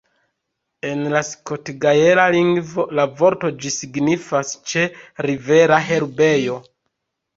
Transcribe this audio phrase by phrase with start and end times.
[0.91, 6.59] En la skot-gaela lingvo la vorto ĝi signifas "ĉe-rivera herbejo".